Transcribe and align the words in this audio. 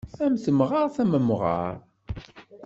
Am 0.23 0.35
temɣart 0.43 0.95
am 1.03 1.11
umɣar. 1.19 1.75